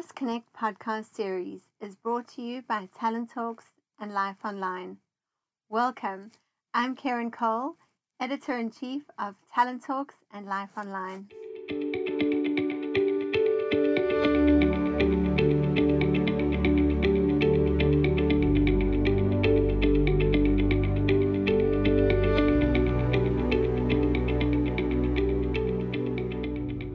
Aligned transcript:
This 0.00 0.12
Connect 0.12 0.50
podcast 0.54 1.14
series 1.14 1.68
is 1.78 1.94
brought 1.94 2.26
to 2.28 2.40
you 2.40 2.62
by 2.62 2.88
Talent 2.98 3.28
Talks 3.34 3.66
and 4.00 4.14
Life 4.14 4.38
Online. 4.46 4.96
Welcome. 5.68 6.30
I'm 6.72 6.96
Karen 6.96 7.30
Cole, 7.30 7.74
editor 8.18 8.56
in 8.56 8.70
chief 8.70 9.02
of 9.18 9.34
Talent 9.54 9.84
Talks 9.84 10.14
and 10.32 10.46
Life 10.46 10.70
Online. 10.74 11.28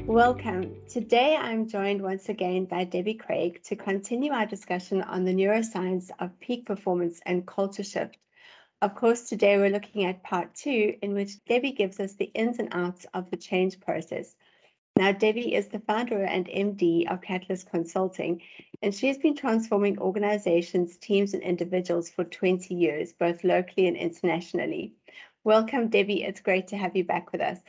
Welcome. 0.07 0.74
Today 0.96 1.36
I'm 1.36 1.68
joined 1.68 2.02
once 2.02 2.30
again 2.30 2.64
by 2.64 2.86
Debbie 2.86 3.16
Craig 3.16 3.62
to 3.64 3.75
continue 3.75 4.32
our 4.32 4.45
discussion 4.45 5.02
on 5.02 5.26
the 5.26 5.34
neuroscience 5.34 6.09
of 6.20 6.40
peak 6.40 6.66
performance 6.66 7.20
and 7.26 7.45
culture 7.45 7.84
shift. 7.84 8.17
Of 8.81 8.95
course, 8.95 9.27
today 9.27 9.58
we're 9.58 9.72
looking 9.72 10.05
at 10.05 10.23
part 10.23 10.55
two, 10.55 10.95
in 11.02 11.13
which 11.13 11.44
Debbie 11.44 11.73
gives 11.73 12.00
us 12.00 12.13
the 12.13 12.31
ins 12.34 12.59
and 12.59 12.70
outs 12.72 13.05
of 13.13 13.30
the 13.30 13.36
change 13.36 13.81
process. 13.81 14.38
Now, 14.95 15.12
Debbie 15.12 15.53
is 15.53 15.67
the 15.67 15.81
founder 15.81 16.23
and 16.23 16.48
MD 16.48 17.12
of 17.12 17.22
Catalyst 17.22 17.70
Consulting, 17.70 18.41
and 18.81 18.95
she 18.95 19.08
has 19.08 19.17
been 19.17 19.36
transforming 19.36 20.00
organizations, 20.00 20.95
teams, 20.95 21.34
and 21.34 21.44
individuals 21.44 22.09
for 22.09 22.23
20 22.23 22.73
years, 22.73 23.12
both 23.12 23.44
locally 23.44 23.88
and 23.88 23.98
internationally. 23.98 24.94
Welcome, 25.44 25.89
Debbie. 25.89 26.23
It's 26.23 26.39
great 26.39 26.67
to 26.67 26.77
have 26.77 26.95
you 26.95 27.03
back 27.03 27.34
with 27.34 27.41
us. 27.41 27.59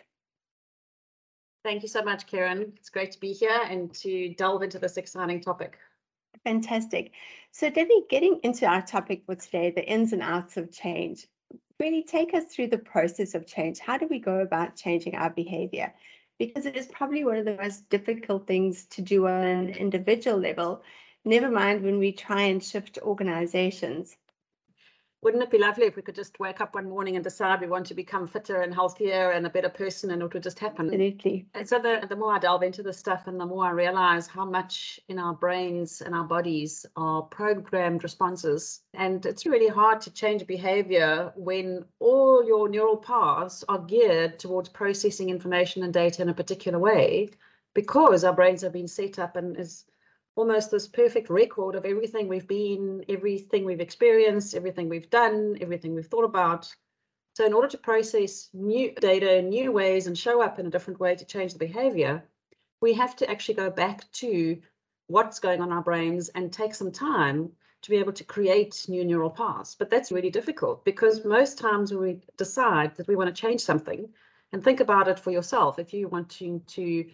Thank 1.66 1.82
you 1.82 1.88
so 1.88 2.00
much, 2.00 2.28
Karen. 2.28 2.72
It's 2.76 2.90
great 2.90 3.10
to 3.10 3.18
be 3.18 3.32
here 3.32 3.60
and 3.68 3.92
to 3.94 4.32
delve 4.34 4.62
into 4.62 4.78
this 4.78 4.96
exciting 4.96 5.40
topic. 5.40 5.76
Fantastic. 6.44 7.10
So, 7.50 7.70
Debbie, 7.70 8.04
getting 8.08 8.38
into 8.44 8.66
our 8.66 8.82
topic 8.82 9.24
for 9.26 9.34
today, 9.34 9.72
the 9.72 9.84
ins 9.84 10.12
and 10.12 10.22
outs 10.22 10.56
of 10.56 10.70
change, 10.70 11.26
really 11.80 12.04
take 12.04 12.34
us 12.34 12.44
through 12.44 12.68
the 12.68 12.78
process 12.78 13.34
of 13.34 13.48
change. 13.48 13.80
How 13.80 13.98
do 13.98 14.06
we 14.08 14.20
go 14.20 14.38
about 14.38 14.76
changing 14.76 15.16
our 15.16 15.30
behavior? 15.30 15.92
Because 16.38 16.66
it 16.66 16.76
is 16.76 16.86
probably 16.86 17.24
one 17.24 17.36
of 17.36 17.44
the 17.44 17.56
most 17.60 17.88
difficult 17.88 18.46
things 18.46 18.84
to 18.90 19.02
do 19.02 19.26
on 19.26 19.42
an 19.42 19.70
individual 19.70 20.38
level, 20.38 20.84
never 21.24 21.50
mind 21.50 21.82
when 21.82 21.98
we 21.98 22.12
try 22.12 22.42
and 22.42 22.62
shift 22.62 23.00
organizations 23.02 24.16
wouldn't 25.22 25.42
it 25.42 25.50
be 25.50 25.58
lovely 25.58 25.86
if 25.86 25.96
we 25.96 26.02
could 26.02 26.14
just 26.14 26.38
wake 26.38 26.60
up 26.60 26.74
one 26.74 26.88
morning 26.88 27.16
and 27.16 27.24
decide 27.24 27.60
we 27.60 27.66
want 27.66 27.86
to 27.86 27.94
become 27.94 28.26
fitter 28.26 28.60
and 28.60 28.74
healthier 28.74 29.30
and 29.30 29.46
a 29.46 29.50
better 29.50 29.68
person 29.68 30.10
and 30.10 30.22
it 30.22 30.32
would 30.32 30.42
just 30.42 30.58
happen? 30.58 30.86
Absolutely. 30.86 31.46
And 31.54 31.68
so 31.68 31.78
the, 31.78 32.06
the 32.08 32.16
more 32.16 32.34
I 32.34 32.38
delve 32.38 32.62
into 32.62 32.82
this 32.82 32.98
stuff 32.98 33.26
and 33.26 33.40
the 33.40 33.46
more 33.46 33.66
I 33.66 33.70
realize 33.70 34.26
how 34.26 34.44
much 34.44 35.00
in 35.08 35.18
our 35.18 35.34
brains 35.34 36.00
and 36.00 36.14
our 36.14 36.24
bodies 36.24 36.84
are 36.96 37.22
programmed 37.22 38.02
responses. 38.02 38.82
And 38.94 39.24
it's 39.26 39.46
really 39.46 39.68
hard 39.68 40.00
to 40.02 40.12
change 40.12 40.46
behavior 40.46 41.32
when 41.34 41.84
all 41.98 42.46
your 42.46 42.68
neural 42.68 42.96
paths 42.96 43.64
are 43.68 43.80
geared 43.80 44.38
towards 44.38 44.68
processing 44.68 45.30
information 45.30 45.82
and 45.82 45.92
data 45.92 46.22
in 46.22 46.28
a 46.28 46.34
particular 46.34 46.78
way 46.78 47.30
because 47.74 48.24
our 48.24 48.32
brains 48.32 48.62
have 48.62 48.72
been 48.72 48.88
set 48.88 49.18
up 49.18 49.36
and 49.36 49.58
is 49.58 49.84
almost 50.36 50.70
this 50.70 50.86
perfect 50.86 51.28
record 51.30 51.74
of 51.74 51.84
everything 51.84 52.28
we've 52.28 52.46
been, 52.46 53.04
everything 53.08 53.64
we've 53.64 53.80
experienced, 53.80 54.54
everything 54.54 54.88
we've 54.88 55.10
done, 55.10 55.56
everything 55.60 55.94
we've 55.94 56.06
thought 56.06 56.24
about. 56.24 56.72
So 57.34 57.44
in 57.44 57.52
order 57.52 57.68
to 57.68 57.78
process 57.78 58.48
new 58.52 58.94
data 58.94 59.36
in 59.36 59.48
new 59.48 59.72
ways 59.72 60.06
and 60.06 60.16
show 60.16 60.40
up 60.40 60.58
in 60.58 60.66
a 60.66 60.70
different 60.70 61.00
way 61.00 61.16
to 61.16 61.24
change 61.24 61.52
the 61.52 61.58
behavior, 61.58 62.22
we 62.80 62.92
have 62.94 63.16
to 63.16 63.30
actually 63.30 63.54
go 63.54 63.70
back 63.70 64.10
to 64.12 64.58
what's 65.08 65.40
going 65.40 65.60
on 65.60 65.68
in 65.68 65.72
our 65.72 65.82
brains 65.82 66.28
and 66.30 66.52
take 66.52 66.74
some 66.74 66.92
time 66.92 67.50
to 67.82 67.90
be 67.90 67.96
able 67.96 68.12
to 68.12 68.24
create 68.24 68.86
new 68.88 69.04
neural 69.04 69.30
paths. 69.30 69.74
But 69.74 69.90
that's 69.90 70.12
really 70.12 70.30
difficult 70.30 70.84
because 70.84 71.24
most 71.24 71.58
times 71.58 71.92
when 71.92 72.02
we 72.02 72.20
decide 72.36 72.94
that 72.96 73.08
we 73.08 73.16
want 73.16 73.34
to 73.34 73.40
change 73.40 73.60
something, 73.60 74.08
and 74.52 74.62
think 74.62 74.80
about 74.80 75.08
it 75.08 75.18
for 75.18 75.30
yourself, 75.30 75.78
if 75.78 75.92
you 75.92 76.08
want 76.08 76.28
to, 76.30 76.60
to 76.60 77.04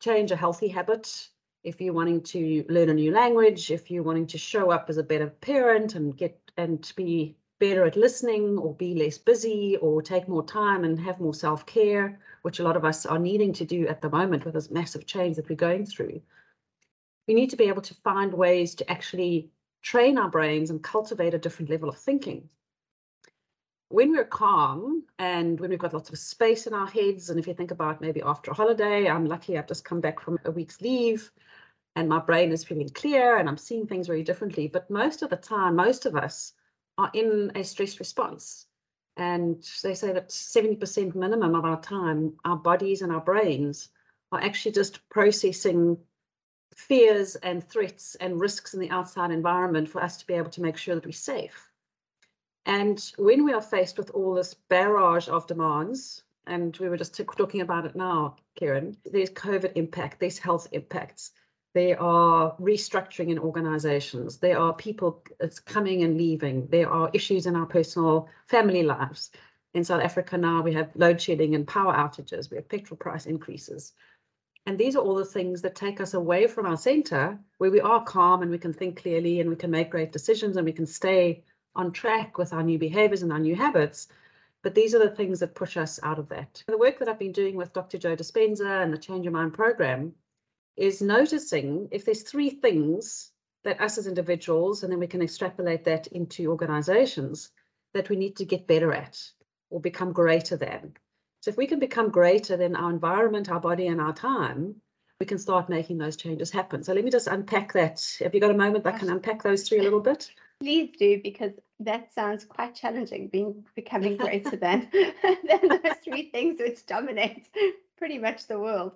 change 0.00 0.30
a 0.30 0.36
healthy 0.36 0.68
habit, 0.68 1.28
if 1.64 1.80
you're 1.80 1.94
wanting 1.94 2.20
to 2.20 2.64
learn 2.68 2.90
a 2.90 2.94
new 2.94 3.10
language, 3.10 3.70
if 3.70 3.90
you're 3.90 4.02
wanting 4.02 4.26
to 4.28 4.38
show 4.38 4.70
up 4.70 4.86
as 4.88 4.98
a 4.98 5.02
better 5.02 5.28
parent 5.28 5.94
and 5.94 6.16
get 6.16 6.38
and 6.56 6.92
be 6.94 7.36
better 7.58 7.84
at 7.84 7.96
listening 7.96 8.58
or 8.58 8.74
be 8.74 8.94
less 8.94 9.16
busy 9.16 9.76
or 9.78 10.02
take 10.02 10.28
more 10.28 10.44
time 10.44 10.84
and 10.84 11.00
have 11.00 11.18
more 11.20 11.34
self-care, 11.34 12.20
which 12.42 12.60
a 12.60 12.62
lot 12.62 12.76
of 12.76 12.84
us 12.84 13.06
are 13.06 13.18
needing 13.18 13.52
to 13.54 13.64
do 13.64 13.88
at 13.88 14.02
the 14.02 14.10
moment 14.10 14.44
with 14.44 14.54
this 14.54 14.70
massive 14.70 15.06
change 15.06 15.36
that 15.36 15.48
we're 15.48 15.56
going 15.56 15.86
through. 15.86 16.20
We 17.26 17.34
need 17.34 17.50
to 17.50 17.56
be 17.56 17.68
able 17.68 17.82
to 17.82 17.94
find 17.94 18.32
ways 18.32 18.74
to 18.76 18.90
actually 18.90 19.50
train 19.82 20.18
our 20.18 20.28
brains 20.28 20.70
and 20.70 20.82
cultivate 20.82 21.34
a 21.34 21.38
different 21.38 21.70
level 21.70 21.88
of 21.88 21.98
thinking. 21.98 22.48
When 23.94 24.10
we're 24.10 24.24
calm 24.24 25.04
and 25.20 25.60
when 25.60 25.70
we've 25.70 25.78
got 25.78 25.94
lots 25.94 26.10
of 26.10 26.18
space 26.18 26.66
in 26.66 26.74
our 26.74 26.88
heads, 26.88 27.30
and 27.30 27.38
if 27.38 27.46
you 27.46 27.54
think 27.54 27.70
about 27.70 28.00
maybe 28.00 28.20
after 28.22 28.50
a 28.50 28.54
holiday, 28.54 29.08
I'm 29.08 29.24
lucky 29.24 29.56
I've 29.56 29.68
just 29.68 29.84
come 29.84 30.00
back 30.00 30.18
from 30.18 30.36
a 30.44 30.50
week's 30.50 30.80
leave 30.80 31.30
and 31.94 32.08
my 32.08 32.18
brain 32.18 32.50
is 32.50 32.64
feeling 32.64 32.88
clear 32.88 33.36
and 33.36 33.48
I'm 33.48 33.56
seeing 33.56 33.86
things 33.86 34.08
very 34.08 34.24
differently. 34.24 34.66
But 34.66 34.90
most 34.90 35.22
of 35.22 35.30
the 35.30 35.36
time, 35.36 35.76
most 35.76 36.06
of 36.06 36.16
us 36.16 36.54
are 36.98 37.08
in 37.14 37.52
a 37.54 37.62
stress 37.62 38.00
response. 38.00 38.66
And 39.16 39.64
they 39.84 39.94
say 39.94 40.12
that 40.12 40.28
70% 40.28 41.14
minimum 41.14 41.54
of 41.54 41.64
our 41.64 41.80
time, 41.80 42.32
our 42.44 42.56
bodies 42.56 43.02
and 43.02 43.12
our 43.12 43.20
brains 43.20 43.90
are 44.32 44.40
actually 44.40 44.72
just 44.72 45.08
processing 45.08 45.96
fears 46.74 47.36
and 47.36 47.62
threats 47.62 48.16
and 48.16 48.40
risks 48.40 48.74
in 48.74 48.80
the 48.80 48.90
outside 48.90 49.30
environment 49.30 49.88
for 49.88 50.02
us 50.02 50.16
to 50.16 50.26
be 50.26 50.34
able 50.34 50.50
to 50.50 50.62
make 50.62 50.76
sure 50.76 50.96
that 50.96 51.06
we're 51.06 51.12
safe. 51.12 51.70
And 52.66 53.12
when 53.18 53.44
we 53.44 53.52
are 53.52 53.60
faced 53.60 53.98
with 53.98 54.10
all 54.10 54.34
this 54.34 54.54
barrage 54.54 55.28
of 55.28 55.46
demands, 55.46 56.24
and 56.46 56.76
we 56.78 56.88
were 56.88 56.96
just 56.96 57.14
talking 57.14 57.60
about 57.60 57.86
it 57.86 57.96
now, 57.96 58.36
Karen, 58.56 58.96
there's 59.04 59.30
COVID 59.30 59.72
impact, 59.74 60.20
there's 60.20 60.38
health 60.38 60.68
impacts, 60.72 61.32
there 61.74 62.00
are 62.00 62.56
restructuring 62.58 63.30
in 63.30 63.38
organizations. 63.38 64.38
There 64.38 64.58
are 64.58 64.72
people 64.72 65.24
coming 65.64 66.04
and 66.04 66.16
leaving. 66.16 66.68
There 66.68 66.88
are 66.88 67.10
issues 67.12 67.46
in 67.46 67.56
our 67.56 67.66
personal 67.66 68.28
family 68.46 68.84
lives. 68.84 69.32
In 69.74 69.82
South 69.82 70.00
Africa 70.00 70.38
now, 70.38 70.62
we 70.62 70.72
have 70.74 70.94
load 70.94 71.20
shedding 71.20 71.56
and 71.56 71.66
power 71.66 71.92
outages. 71.92 72.48
We 72.48 72.58
have 72.58 72.68
petrol 72.68 72.96
price 72.96 73.26
increases. 73.26 73.92
And 74.66 74.78
these 74.78 74.94
are 74.94 75.02
all 75.02 75.16
the 75.16 75.24
things 75.24 75.62
that 75.62 75.74
take 75.74 76.00
us 76.00 76.14
away 76.14 76.46
from 76.46 76.64
our 76.64 76.76
center 76.76 77.38
where 77.58 77.72
we 77.72 77.80
are 77.80 78.04
calm 78.04 78.42
and 78.42 78.52
we 78.52 78.58
can 78.58 78.72
think 78.72 79.02
clearly 79.02 79.40
and 79.40 79.50
we 79.50 79.56
can 79.56 79.70
make 79.72 79.90
great 79.90 80.12
decisions 80.12 80.56
and 80.56 80.64
we 80.64 80.72
can 80.72 80.86
stay 80.86 81.42
on 81.76 81.92
track 81.92 82.38
with 82.38 82.52
our 82.52 82.62
new 82.62 82.78
behaviors 82.78 83.22
and 83.22 83.32
our 83.32 83.38
new 83.38 83.56
habits. 83.56 84.08
But 84.62 84.74
these 84.74 84.94
are 84.94 84.98
the 84.98 85.14
things 85.14 85.40
that 85.40 85.54
push 85.54 85.76
us 85.76 86.00
out 86.02 86.18
of 86.18 86.28
that. 86.30 86.62
The 86.66 86.78
work 86.78 86.98
that 86.98 87.08
I've 87.08 87.18
been 87.18 87.32
doing 87.32 87.56
with 87.56 87.72
Dr. 87.72 87.98
Joe 87.98 88.16
Dispenza 88.16 88.82
and 88.82 88.92
the 88.92 88.98
Change 88.98 89.24
Your 89.24 89.32
Mind 89.32 89.52
program 89.52 90.14
is 90.76 91.02
noticing 91.02 91.88
if 91.90 92.04
there's 92.04 92.22
three 92.22 92.50
things 92.50 93.32
that 93.64 93.80
us 93.80 93.98
as 93.98 94.06
individuals, 94.06 94.82
and 94.82 94.92
then 94.92 94.98
we 94.98 95.06
can 95.06 95.22
extrapolate 95.22 95.84
that 95.84 96.06
into 96.08 96.50
organizations, 96.50 97.50
that 97.94 98.10
we 98.10 98.16
need 98.16 98.36
to 98.36 98.44
get 98.44 98.66
better 98.66 98.92
at 98.92 99.22
or 99.70 99.80
become 99.80 100.12
greater 100.12 100.56
than. 100.56 100.94
So 101.40 101.50
if 101.50 101.56
we 101.56 101.66
can 101.66 101.78
become 101.78 102.10
greater 102.10 102.56
than 102.56 102.76
our 102.76 102.90
environment, 102.90 103.50
our 103.50 103.60
body, 103.60 103.86
and 103.86 104.00
our 104.00 104.12
time, 104.12 104.76
we 105.20 105.26
can 105.26 105.38
start 105.38 105.68
making 105.68 105.98
those 105.98 106.16
changes 106.16 106.50
happen. 106.50 106.82
So 106.82 106.92
let 106.92 107.04
me 107.04 107.10
just 107.10 107.26
unpack 107.26 107.72
that. 107.74 108.16
Have 108.20 108.34
you 108.34 108.40
got 108.40 108.50
a 108.50 108.54
moment 108.54 108.84
that 108.84 108.98
can 108.98 109.10
unpack 109.10 109.42
those 109.42 109.68
three 109.68 109.78
a 109.78 109.82
little 109.82 110.00
bit? 110.00 110.30
Please 110.60 110.90
do, 110.98 111.20
because 111.22 111.52
that 111.80 112.12
sounds 112.12 112.44
quite 112.44 112.74
challenging, 112.74 113.28
being 113.28 113.64
becoming 113.74 114.16
greater 114.16 114.56
than, 114.56 114.88
than 115.22 115.68
those 115.68 115.96
three 116.02 116.30
things 116.30 116.58
which 116.60 116.86
dominate 116.86 117.48
pretty 117.96 118.18
much 118.18 118.46
the 118.46 118.58
world. 118.58 118.92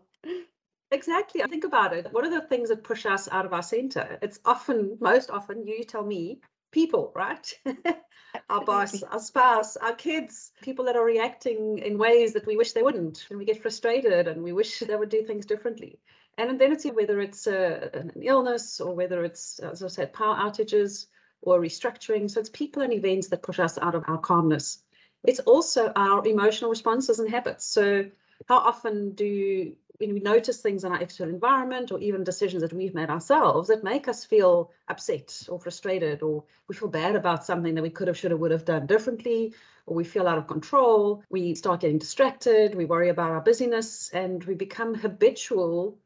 Exactly. 0.91 1.43
Think 1.43 1.65
about 1.65 1.93
it. 1.93 2.09
What 2.13 2.25
are 2.25 2.31
the 2.31 2.47
things 2.47 2.71
that 2.71 2.83
push 2.83 3.05
us 3.05 3.29
out 3.31 3.45
of 3.45 3.53
our 3.53 3.63
center? 3.63 4.19
It's 4.23 4.41
often, 4.45 4.97
most 5.01 5.31
often, 5.31 5.67
you 5.67 5.85
tell 5.85 6.05
me, 6.05 6.41
people, 6.71 7.13
right? 7.15 7.53
our 8.51 8.65
boss, 8.65 9.03
our 9.03 9.21
spouse, 9.21 9.77
our 9.77 9.95
kids, 9.95 10.53
people 10.63 10.87
that 10.87 10.97
are 10.97 11.05
reacting 11.05 11.79
in 11.79 11.99
ways 11.99 12.33
that 12.33 12.47
we 12.47 12.57
wish 12.57 12.73
they 12.73 12.83
wouldn't. 12.83 13.27
And 13.29 13.39
we 13.39 13.45
get 13.45 13.61
frustrated 13.61 14.29
and 14.29 14.43
we 14.43 14.53
wish 14.53 14.79
they 14.79 14.97
would 14.97 15.11
do 15.11 15.23
things 15.23 15.45
differently. 15.45 15.99
And 16.39 16.59
then 16.59 16.73
it's 16.73 16.85
whether 16.85 17.21
it's 17.21 17.47
a, 17.47 17.91
an 17.93 18.13
illness 18.23 18.81
or 18.81 18.95
whether 18.95 19.25
it's, 19.25 19.59
as 19.59 19.83
I 19.83 19.89
said, 19.89 20.13
power 20.13 20.37
outages 20.37 21.07
or 21.43 21.61
restructuring. 21.61 22.31
So 22.31 22.41
it's 22.41 22.51
people 22.51 22.83
and 22.83 22.93
events 22.93 23.29
that 23.29 23.43
push 23.43 23.59
us 23.59 23.79
out 23.79 23.95
of 23.95 24.05
our 24.09 24.19
calmness. 24.19 24.83
It's 25.25 25.41
also 25.41 25.93
our 25.97 26.27
emotional 26.27 26.71
responses 26.71 27.19
and 27.19 27.29
habits. 27.29 27.65
So 27.65 28.07
how 28.49 28.59
often 28.59 29.13
do 29.13 29.73
when 29.99 30.13
we 30.15 30.21
notice 30.21 30.61
things 30.61 30.85
in 30.85 30.93
our 30.93 31.01
external 31.01 31.35
environment 31.35 31.91
or 31.91 31.99
even 31.99 32.23
decisions 32.23 32.63
that 32.63 32.73
we've 32.73 32.95
made 32.95 33.11
ourselves 33.11 33.69
that 33.69 33.83
make 33.83 34.07
us 34.07 34.25
feel 34.25 34.71
upset 34.89 35.43
or 35.49 35.59
frustrated 35.59 36.23
or 36.23 36.45
we 36.69 36.75
feel 36.75 36.89
bad 36.89 37.17
about 37.17 37.45
something 37.45 37.75
that 37.75 37.83
we 37.83 37.91
could 37.91 38.07
have, 38.07 38.17
should 38.17 38.31
have, 38.31 38.39
would 38.39 38.53
have 38.53 38.65
done 38.65 38.87
differently, 38.87 39.53
or 39.87 39.97
we 39.97 40.05
feel 40.05 40.29
out 40.29 40.39
of 40.39 40.47
control, 40.47 41.25
we 41.31 41.55
start 41.55 41.81
getting 41.81 41.99
distracted, 41.99 42.75
we 42.75 42.85
worry 42.85 43.09
about 43.09 43.33
our 43.33 43.41
busyness, 43.41 44.11
and 44.11 44.45
we 44.45 44.55
become 44.55 44.95
habitual 44.95 45.99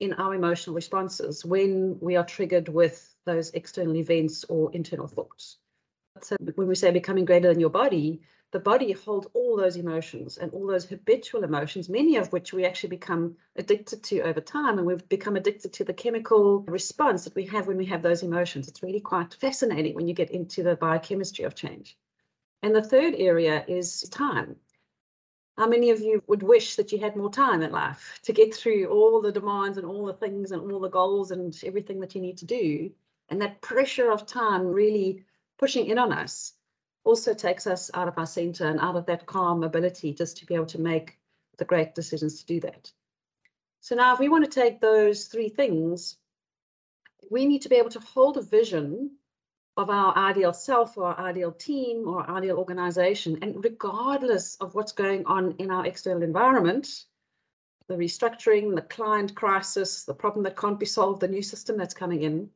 in 0.00 0.12
our 0.14 0.34
emotional 0.34 0.76
responses 0.76 1.44
when 1.44 1.98
we 2.00 2.16
are 2.16 2.24
triggered 2.24 2.68
with 2.68 3.16
those 3.28 3.50
external 3.50 3.96
events 3.96 4.44
or 4.48 4.72
internal 4.72 5.06
thoughts. 5.06 5.58
So 6.22 6.36
when 6.56 6.66
we 6.66 6.74
say 6.74 6.90
becoming 6.90 7.24
greater 7.24 7.48
than 7.48 7.60
your 7.60 7.70
body, 7.70 8.22
the 8.50 8.58
body 8.58 8.92
holds 8.92 9.26
all 9.34 9.56
those 9.56 9.76
emotions 9.76 10.38
and 10.38 10.52
all 10.52 10.66
those 10.66 10.86
habitual 10.86 11.44
emotions, 11.44 11.88
many 11.88 12.16
of 12.16 12.32
which 12.32 12.52
we 12.52 12.64
actually 12.64 12.88
become 12.88 13.36
addicted 13.56 14.02
to 14.04 14.20
over 14.22 14.40
time. 14.40 14.78
And 14.78 14.86
we've 14.86 15.06
become 15.08 15.36
addicted 15.36 15.72
to 15.74 15.84
the 15.84 15.92
chemical 15.92 16.60
response 16.60 17.24
that 17.24 17.34
we 17.34 17.44
have 17.46 17.66
when 17.66 17.76
we 17.76 17.84
have 17.86 18.02
those 18.02 18.22
emotions. 18.22 18.66
It's 18.66 18.82
really 18.82 19.00
quite 19.00 19.34
fascinating 19.34 19.94
when 19.94 20.08
you 20.08 20.14
get 20.14 20.30
into 20.30 20.62
the 20.62 20.76
biochemistry 20.76 21.44
of 21.44 21.54
change. 21.54 21.98
And 22.62 22.74
the 22.74 22.82
third 22.82 23.14
area 23.16 23.64
is 23.68 24.00
time. 24.08 24.56
How 25.58 25.66
many 25.66 25.90
of 25.90 26.00
you 26.00 26.22
would 26.28 26.42
wish 26.42 26.76
that 26.76 26.92
you 26.92 26.98
had 26.98 27.16
more 27.16 27.30
time 27.30 27.62
in 27.62 27.72
life 27.72 28.20
to 28.22 28.32
get 28.32 28.54
through 28.54 28.86
all 28.86 29.20
the 29.20 29.32
demands 29.32 29.76
and 29.76 29.86
all 29.86 30.06
the 30.06 30.12
things 30.14 30.52
and 30.52 30.72
all 30.72 30.80
the 30.80 30.88
goals 30.88 31.32
and 31.32 31.56
everything 31.64 32.00
that 32.00 32.14
you 32.14 32.20
need 32.20 32.38
to 32.38 32.46
do? 32.46 32.90
And 33.30 33.40
that 33.42 33.60
pressure 33.60 34.10
of 34.10 34.26
time 34.26 34.66
really 34.66 35.24
pushing 35.58 35.86
in 35.86 35.98
on 35.98 36.12
us 36.12 36.54
also 37.04 37.34
takes 37.34 37.66
us 37.66 37.90
out 37.94 38.08
of 38.08 38.18
our 38.18 38.26
center 38.26 38.66
and 38.66 38.80
out 38.80 38.96
of 38.96 39.06
that 39.06 39.26
calm 39.26 39.64
ability 39.64 40.14
just 40.14 40.36
to 40.38 40.46
be 40.46 40.54
able 40.54 40.66
to 40.66 40.80
make 40.80 41.18
the 41.58 41.64
great 41.64 41.94
decisions 41.94 42.40
to 42.40 42.46
do 42.46 42.60
that. 42.60 42.90
So 43.80 43.94
now 43.94 44.12
if 44.12 44.20
we 44.20 44.28
want 44.28 44.44
to 44.44 44.50
take 44.50 44.80
those 44.80 45.26
three 45.26 45.48
things, 45.48 46.16
we 47.30 47.46
need 47.46 47.62
to 47.62 47.68
be 47.68 47.76
able 47.76 47.90
to 47.90 48.00
hold 48.00 48.36
a 48.36 48.42
vision 48.42 49.16
of 49.76 49.90
our 49.90 50.16
ideal 50.16 50.52
self 50.52 50.98
or 50.98 51.04
our 51.04 51.20
ideal 51.20 51.52
team 51.52 52.08
or 52.08 52.28
ideal 52.28 52.56
organization. 52.56 53.38
And 53.42 53.64
regardless 53.64 54.56
of 54.56 54.74
what's 54.74 54.92
going 54.92 55.24
on 55.26 55.52
in 55.58 55.70
our 55.70 55.86
external 55.86 56.22
environment, 56.22 57.04
the 57.86 57.94
restructuring, 57.94 58.74
the 58.74 58.82
client 58.82 59.34
crisis, 59.34 60.04
the 60.04 60.14
problem 60.14 60.42
that 60.44 60.56
can't 60.56 60.80
be 60.80 60.86
solved, 60.86 61.20
the 61.20 61.28
new 61.28 61.42
system 61.42 61.76
that's 61.76 61.94
coming 61.94 62.22
in, 62.22 62.50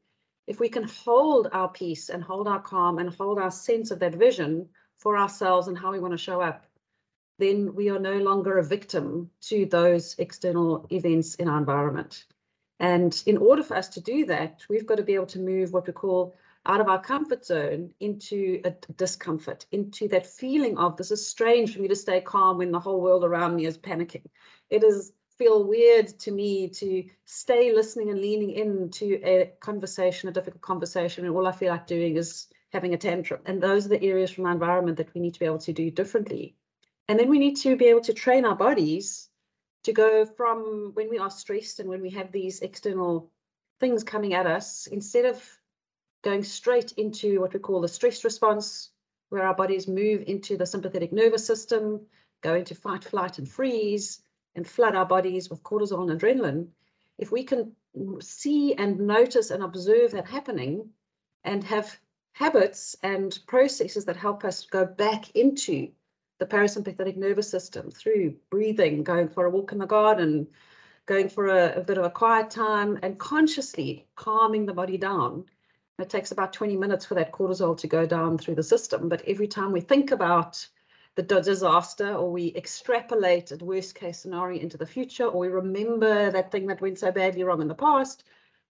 if 0.47 0.61
we 0.61 0.69
can 0.69 0.85
hold 0.85 1.49
our 1.53 1.69
peace 1.69 2.09
and 2.09 2.23
hold 2.23 2.49
our 2.49 2.61
calm 2.61 2.99
and 2.99 3.15
hold 3.15 3.39
our 3.39 3.51
sense 3.51 3.91
of 3.91 3.99
that 4.01 4.15
vision 4.15 4.69
for 4.97 5.17
ourselves 5.17 5.69
and 5.69 5.79
how 5.79 5.93
we 5.93 6.01
want 6.01 6.13
to 6.13 6.19
show 6.19 6.41
up, 6.41 6.65
then 7.39 7.75
we 7.75 7.91
are 7.91 7.99
no 7.99 8.19
longer 8.19 8.59
a 8.59 8.65
victim 8.65 9.31
to 9.41 9.67
those 9.67 10.15
external 10.19 10.87
events 10.91 11.35
in 11.37 11.49
our 11.49 11.59
environment. 11.59 12.25
And 12.79 13.21
in 13.27 13.37
order 13.37 13.63
for 13.63 13.77
us 13.77 13.89
to 13.91 14.01
do 14.01 14.27
that, 14.27 14.63
we've 14.69 14.87
got 14.87 14.97
to 14.97 15.03
be 15.03 15.15
able 15.15 15.27
to 15.27 15.39
move 15.39 15.73
what 15.73 15.87
we 15.87 15.93
call 15.93 16.35
out 16.67 16.81
of 16.81 16.89
our 16.89 17.01
comfort 17.01 17.45
zone 17.45 17.93
into 18.01 18.61
a 18.65 18.71
discomfort, 18.97 19.67
into 19.73 20.09
that 20.09 20.27
feeling 20.27 20.79
of 20.79 20.97
this 20.97 21.11
is 21.11 21.27
strange 21.27 21.75
for 21.75 21.81
me 21.81 21.89
to 21.89 21.97
stay 21.97 22.21
calm 22.21 22.59
when 22.59 22.71
the 22.71 22.81
whole 22.81 23.01
world 23.01 23.25
around 23.25 23.57
me 23.57 23.67
is 23.67 23.79
panicking. 23.79 24.25
It 24.71 24.85
is 24.85 25.13
feel 25.43 25.65
weird 25.65 26.07
to 26.21 26.31
me 26.31 26.69
to 26.69 27.05
stay 27.25 27.73
listening 27.75 28.11
and 28.11 28.21
leaning 28.21 28.53
into 28.53 29.21
a 29.25 29.51
conversation, 29.59 30.29
a 30.29 30.33
difficult 30.33 30.63
conversation, 30.63 31.25
and 31.25 31.35
all 31.35 31.49
I 31.49 31.53
feel 31.53 31.71
like 31.71 31.87
doing 31.89 32.17
is 32.17 32.47
having 32.73 32.95
a 32.95 32.99
tantrum. 32.99 33.41
And 33.45 33.61
those 33.61 33.87
are 33.87 33.89
the 33.89 34.03
areas 34.05 34.31
from 34.31 34.47
our 34.47 34.53
environment 34.53 34.99
that 34.99 35.13
we 35.15 35.21
need 35.21 35.35
to 35.35 35.41
be 35.41 35.47
able 35.47 35.59
to 35.59 35.73
do 35.73 35.91
differently. 35.91 36.55
And 37.09 37.19
then 37.19 37.29
we 37.29 37.41
need 37.41 37.57
to 37.57 37.77
be 37.77 37.87
able 37.87 38.03
to 38.03 38.15
train 38.15 38.45
our 38.45 38.55
bodies 38.55 39.31
to 39.83 39.93
go 39.93 40.25
from 40.25 40.93
when 40.95 41.11
we 41.11 41.19
are 41.19 41.31
stressed 41.31 41.81
and 41.81 41.89
when 41.89 42.03
we 42.03 42.11
have 42.11 42.31
these 42.31 42.61
external 42.61 43.33
things 43.81 44.05
coming 44.05 44.35
at 44.35 44.47
us, 44.47 44.87
instead 44.87 45.25
of 45.25 45.43
going 46.23 46.45
straight 46.45 46.93
into 46.93 47.41
what 47.41 47.53
we 47.53 47.59
call 47.59 47.81
the 47.81 47.89
stress 47.89 48.23
response, 48.23 48.91
where 49.31 49.43
our 49.43 49.55
bodies 49.55 49.89
move 49.89 50.23
into 50.29 50.57
the 50.57 50.67
sympathetic 50.67 51.13
nervous 51.13 51.45
system, 51.45 52.01
go 52.43 52.55
into 52.55 52.77
fight, 52.77 53.03
flight, 53.03 53.39
and 53.39 53.49
freeze, 53.49 54.23
and 54.55 54.67
flood 54.67 54.95
our 54.95 55.07
bodies 55.07 55.51
with 55.51 55.63
cortisol 55.63 56.11
and 56.11 56.21
adrenaline, 56.21 56.69
if 57.19 57.31
we 57.33 57.45
can 57.45 57.73
see 58.21 58.75
and 58.75 58.99
notice 58.99 59.51
and 59.51 59.63
observe 59.63 60.13
that 60.13 60.27
happening 60.27 60.89
and 61.45 61.63
have 61.65 61.99
habits 62.33 62.97
and 63.03 63.39
processes 63.47 64.05
that 64.05 64.17
help 64.17 64.45
us 64.45 64.65
go 64.67 64.85
back 64.85 65.31
into 65.37 65.89
the 66.39 66.47
parasympathetic 66.47 67.17
nervous 67.17 67.49
system 67.49 67.91
through 67.91 68.35
breathing, 68.51 69.05
going 69.05 69.29
for 69.29 69.45
a 69.45 69.51
walk 69.51 69.73
in 69.73 69.79
the 69.79 69.87
garden, 69.87 70.47
going 71.07 71.29
for 71.29 71.47
a, 71.49 71.77
a 71.77 71.81
bit 71.81 71.99
of 71.99 72.05
a 72.05 72.11
quiet 72.11 72.51
time, 72.51 72.99
and 73.03 73.19
consciously 73.19 74.07
calming 74.17 74.67
the 74.67 74.75
body 74.75 74.97
down. 74.97 75.45
It 75.99 76.11
takes 76.11 76.33
about 76.33 76.53
20 76.53 76.77
minutes 76.77 77.05
for 77.05 77.15
that 77.15 77.33
cortisol 77.33 77.77
to 77.79 77.87
go 77.87 78.07
down 78.07 78.39
through 78.39 78.57
the 78.57 78.63
system. 78.63 79.09
But 79.09 79.23
every 79.23 79.47
time 79.47 79.71
we 79.71 79.81
think 79.81 80.11
about 80.11 80.67
the 81.15 81.23
disaster 81.23 82.15
or 82.15 82.31
we 82.31 82.55
extrapolate 82.57 83.53
a 83.53 83.65
worst 83.65 83.95
case 83.95 84.19
scenario 84.19 84.61
into 84.61 84.77
the 84.77 84.87
future 84.87 85.27
or 85.27 85.41
we 85.41 85.49
remember 85.49 86.31
that 86.31 86.51
thing 86.51 86.67
that 86.67 86.81
went 86.81 86.99
so 86.99 87.13
badly 87.13 87.45
wrong 87.45 87.61
in 87.61 87.69
the 87.69 87.75
past 87.75 88.25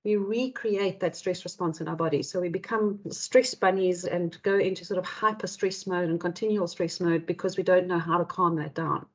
we 0.04 0.16
recreate 0.16 0.98
that 0.98 1.14
stress 1.14 1.44
response 1.44 1.80
in 1.80 1.86
our 1.86 1.94
body. 1.94 2.24
So 2.24 2.40
we 2.40 2.48
become 2.48 2.98
stress 3.10 3.54
bunnies 3.54 4.04
and 4.04 4.36
go 4.42 4.58
into 4.58 4.84
sort 4.84 4.98
of 4.98 5.04
hyper 5.04 5.46
stress 5.46 5.86
mode 5.86 6.08
and 6.08 6.18
continual 6.18 6.66
stress 6.66 6.98
mode 6.98 7.24
because 7.24 7.56
we 7.56 7.62
don't 7.62 7.86
know 7.86 8.00
how 8.00 8.18
to 8.18 8.24
calm 8.24 8.56
that 8.56 8.74
down. 8.74 9.06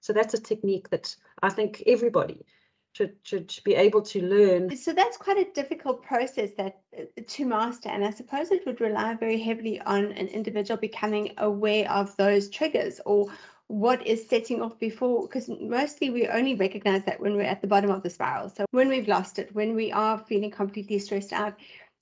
So 0.00 0.12
that's 0.12 0.34
a 0.34 0.40
technique 0.40 0.90
that 0.90 1.14
i 1.42 1.48
think 1.48 1.82
everybody 1.86 2.44
should 2.98 3.14
should 3.22 3.64
be 3.64 3.74
able 3.74 4.02
to 4.02 4.22
learn. 4.22 4.76
So 4.76 4.92
that's 4.92 5.16
quite 5.16 5.38
a 5.38 5.52
difficult 5.52 6.02
process 6.02 6.50
that 6.56 6.80
uh, 6.98 7.02
to 7.26 7.46
master, 7.46 7.88
and 7.88 8.04
I 8.04 8.10
suppose 8.10 8.50
it 8.50 8.66
would 8.66 8.80
rely 8.80 9.14
very 9.14 9.40
heavily 9.40 9.80
on 9.80 10.12
an 10.12 10.28
individual 10.28 10.78
becoming 10.78 11.32
aware 11.38 11.90
of 11.90 12.16
those 12.16 12.50
triggers 12.50 13.00
or 13.06 13.28
what 13.68 14.04
is 14.06 14.26
setting 14.26 14.62
off 14.62 14.78
before 14.78 15.22
because 15.22 15.48
mostly 15.60 16.08
we 16.10 16.26
only 16.26 16.54
recognize 16.54 17.02
that 17.04 17.20
when 17.20 17.36
we're 17.36 17.42
at 17.42 17.60
the 17.60 17.66
bottom 17.66 17.90
of 17.90 18.02
the 18.02 18.08
spiral 18.08 18.48
so 18.48 18.64
when 18.70 18.88
we've 18.88 19.08
lost 19.08 19.38
it 19.38 19.54
when 19.54 19.74
we 19.74 19.92
are 19.92 20.16
feeling 20.16 20.50
completely 20.50 20.98
stressed 20.98 21.34
out 21.34 21.54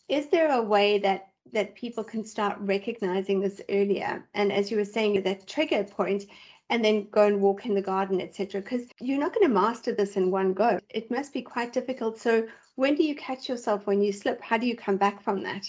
is 0.09 0.29
there 0.29 0.53
a 0.53 0.63
way 0.63 0.97
that 1.01 1.31
that 1.53 1.75
people 1.75 2.05
can 2.05 2.25
start 2.25 2.57
recognizing 2.61 3.41
this 3.41 3.61
earlier 3.69 4.25
and 4.35 4.53
as 4.53 4.71
you 4.71 4.77
were 4.77 4.85
saying 4.85 5.21
that 5.25 5.45
trigger 5.49 5.83
point 5.83 6.27
and 6.71 6.85
then 6.85 7.09
go 7.11 7.27
and 7.27 7.41
walk 7.41 7.67
in 7.67 7.75
the 7.75 7.83
garden, 7.83 8.21
etc. 8.21 8.61
Because 8.61 8.83
you're 9.01 9.21
not 9.21 9.35
going 9.35 9.47
to 9.47 9.53
master 9.53 9.93
this 9.93 10.17
in 10.17 10.31
one 10.31 10.53
go. 10.53 10.79
It 10.91 11.11
must 11.11 11.33
be 11.33 11.43
quite 11.43 11.73
difficult. 11.73 12.19
So 12.19 12.47
when 12.75 12.95
do 12.95 13.05
you 13.05 13.15
catch 13.15 13.49
yourself 13.49 13.87
when 13.87 14.03
you 14.03 14.13
slip? 14.13 14.41
How 14.41 14.59
do 14.59 14.67
you 14.67 14.77
come 14.77 14.97
back 14.97 15.23
from 15.23 15.43
that? 15.45 15.65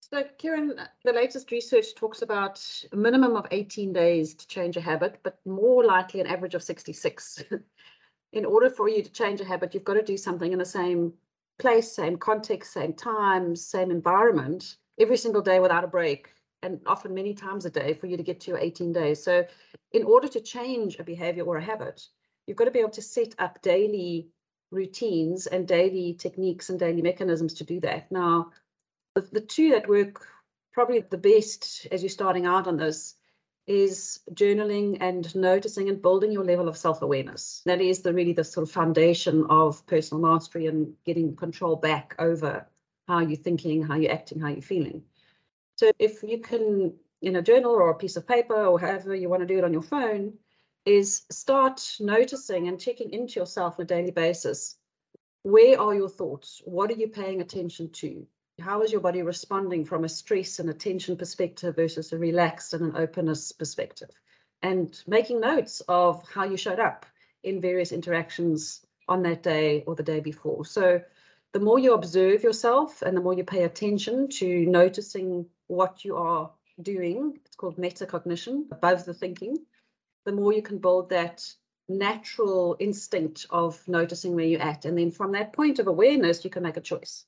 So, 0.00 0.24
Karen, 0.38 0.80
the 1.04 1.12
latest 1.12 1.50
research 1.50 1.94
talks 1.94 2.22
about 2.22 2.64
a 2.92 2.96
minimum 2.96 3.36
of 3.36 3.46
18 3.50 3.92
days 3.92 4.34
to 4.34 4.46
change 4.46 4.76
a 4.78 4.80
habit, 4.80 5.18
but 5.22 5.38
more 5.44 5.84
likely 5.84 6.20
an 6.20 6.26
average 6.26 6.54
of 6.54 6.62
66. 6.62 7.44
in 8.32 8.44
order 8.46 8.70
for 8.70 8.88
you 8.88 9.02
to 9.02 9.12
change 9.12 9.40
a 9.42 9.44
habit, 9.44 9.74
you've 9.74 9.84
got 9.84 9.94
to 9.94 10.02
do 10.02 10.16
something 10.16 10.52
in 10.52 10.58
the 10.58 10.64
same 10.64 11.12
place, 11.58 11.92
same 11.92 12.16
context, 12.16 12.72
same 12.72 12.94
time, 12.94 13.54
same 13.54 13.90
environment 13.90 14.76
every 14.98 15.16
single 15.16 15.42
day 15.42 15.60
without 15.60 15.84
a 15.84 15.88
break 15.88 16.30
and 16.62 16.80
often 16.86 17.14
many 17.14 17.34
times 17.34 17.64
a 17.64 17.70
day 17.70 17.94
for 17.94 18.06
you 18.06 18.16
to 18.16 18.22
get 18.22 18.40
to 18.40 18.50
your 18.50 18.58
18 18.58 18.92
days. 18.92 19.22
So 19.22 19.44
in 19.92 20.04
order 20.04 20.28
to 20.28 20.40
change 20.40 20.98
a 20.98 21.04
behavior 21.04 21.44
or 21.44 21.56
a 21.56 21.62
habit, 21.64 22.06
you've 22.46 22.56
got 22.56 22.64
to 22.64 22.70
be 22.70 22.80
able 22.80 22.90
to 22.90 23.02
set 23.02 23.34
up 23.38 23.62
daily 23.62 24.28
routines 24.70 25.46
and 25.46 25.66
daily 25.66 26.14
techniques 26.14 26.68
and 26.68 26.78
daily 26.78 27.02
mechanisms 27.02 27.54
to 27.54 27.64
do 27.64 27.80
that. 27.80 28.10
Now, 28.10 28.50
the, 29.14 29.22
the 29.32 29.40
two 29.40 29.70
that 29.70 29.88
work 29.88 30.26
probably 30.72 31.00
the 31.00 31.18
best 31.18 31.86
as 31.90 32.02
you're 32.02 32.10
starting 32.10 32.46
out 32.46 32.66
on 32.66 32.76
this 32.76 33.14
is 33.66 34.20
journaling 34.32 34.96
and 35.00 35.34
noticing 35.34 35.88
and 35.88 36.00
building 36.00 36.32
your 36.32 36.44
level 36.44 36.68
of 36.68 36.76
self-awareness. 36.76 37.62
That 37.66 37.80
is 37.80 38.00
the 38.00 38.14
really 38.14 38.32
the 38.32 38.44
sort 38.44 38.66
of 38.66 38.72
foundation 38.72 39.44
of 39.50 39.86
personal 39.86 40.22
mastery 40.22 40.66
and 40.66 40.94
getting 41.04 41.36
control 41.36 41.76
back 41.76 42.14
over 42.18 42.66
how 43.06 43.20
you're 43.20 43.36
thinking, 43.36 43.82
how 43.82 43.96
you're 43.96 44.12
acting, 44.12 44.40
how 44.40 44.48
you're 44.48 44.62
feeling. 44.62 45.02
So 45.78 45.92
if 46.00 46.24
you 46.24 46.38
can, 46.38 46.92
in 47.22 47.36
a 47.36 47.42
journal 47.42 47.70
or 47.70 47.90
a 47.90 47.94
piece 47.94 48.16
of 48.16 48.26
paper 48.26 48.66
or 48.66 48.80
however 48.80 49.14
you 49.14 49.28
want 49.28 49.42
to 49.42 49.46
do 49.46 49.58
it 49.58 49.64
on 49.64 49.72
your 49.72 49.82
phone, 49.82 50.32
is 50.84 51.22
start 51.30 51.80
noticing 52.00 52.66
and 52.66 52.80
checking 52.80 53.12
into 53.12 53.38
yourself 53.38 53.78
on 53.78 53.84
a 53.84 53.86
daily 53.86 54.10
basis. 54.10 54.76
Where 55.44 55.80
are 55.80 55.94
your 55.94 56.08
thoughts? 56.08 56.60
What 56.64 56.90
are 56.90 56.94
you 56.94 57.06
paying 57.06 57.40
attention 57.40 57.90
to? 57.92 58.26
How 58.58 58.82
is 58.82 58.90
your 58.90 59.00
body 59.00 59.22
responding 59.22 59.84
from 59.84 60.02
a 60.02 60.08
stress 60.08 60.58
and 60.58 60.68
attention 60.68 61.16
perspective 61.16 61.76
versus 61.76 62.12
a 62.12 62.18
relaxed 62.18 62.74
and 62.74 62.82
an 62.82 62.96
openness 62.96 63.52
perspective? 63.52 64.10
And 64.64 65.00
making 65.06 65.38
notes 65.38 65.80
of 65.86 66.28
how 66.28 66.42
you 66.42 66.56
showed 66.56 66.80
up 66.80 67.06
in 67.44 67.60
various 67.60 67.92
interactions 67.92 68.84
on 69.06 69.22
that 69.22 69.44
day 69.44 69.84
or 69.86 69.94
the 69.94 70.02
day 70.02 70.18
before. 70.18 70.64
So 70.64 71.00
the 71.52 71.60
more 71.60 71.78
you 71.78 71.94
observe 71.94 72.42
yourself 72.42 73.00
and 73.02 73.16
the 73.16 73.20
more 73.20 73.34
you 73.34 73.44
pay 73.44 73.62
attention 73.62 74.28
to 74.30 74.66
noticing 74.66 75.46
what 75.68 76.04
you 76.04 76.16
are 76.16 76.50
doing, 76.82 77.38
it's 77.44 77.56
called 77.56 77.76
metacognition, 77.76 78.64
above 78.70 79.04
the 79.04 79.14
thinking, 79.14 79.56
the 80.24 80.32
more 80.32 80.52
you 80.52 80.62
can 80.62 80.78
build 80.78 81.10
that 81.10 81.44
natural 81.88 82.76
instinct 82.78 83.46
of 83.50 83.86
noticing 83.88 84.34
where 84.34 84.44
you're 84.44 84.60
at. 84.60 84.84
And 84.84 84.98
then 84.98 85.10
from 85.10 85.32
that 85.32 85.52
point 85.52 85.78
of 85.78 85.86
awareness, 85.86 86.44
you 86.44 86.50
can 86.50 86.62
make 86.62 86.76
a 86.76 86.82
choice. 86.82 87.24